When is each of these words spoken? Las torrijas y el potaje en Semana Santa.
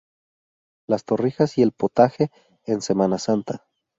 Las 0.89 1.05
torrijas 1.05 1.59
y 1.59 1.61
el 1.61 1.73
potaje 1.73 2.31
en 2.65 2.81
Semana 2.81 3.19
Santa. 3.19 3.67